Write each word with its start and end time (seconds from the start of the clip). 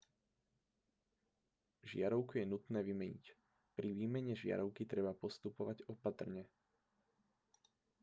žiarovku 1.91 2.33
je 2.41 2.45
nutné 2.53 2.79
vymeniť 2.89 3.23
pri 3.77 3.89
výmene 3.99 4.33
žiarovky 4.43 4.83
treba 4.91 5.11
postupovať 5.23 5.77
opatrne 5.93 6.43